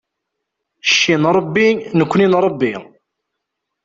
[0.89, 1.67] Cci n Ṛebbi,
[1.97, 2.73] nekni n Ṛebbi.